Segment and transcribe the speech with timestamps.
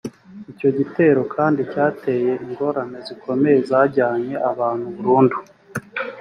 [0.51, 5.37] icyo gitero kandi cyateye ingorane zikomeye zajyanye abantu burundu